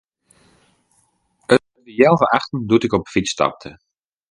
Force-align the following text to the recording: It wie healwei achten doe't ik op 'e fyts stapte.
It 1.55 1.61
wie 1.85 1.95
healwei 2.01 2.29
achten 2.37 2.59
doe't 2.69 2.85
ik 2.87 2.95
op 2.97 3.03
'e 3.05 3.11
fyts 3.13 3.31
stapte. 3.35 3.69